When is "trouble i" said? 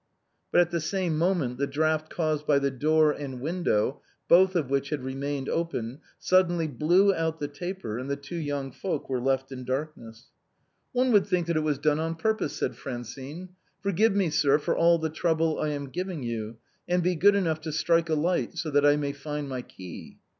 15.11-15.67